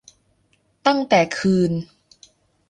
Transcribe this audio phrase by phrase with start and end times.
[0.85, 1.71] ตั้งแต่คืน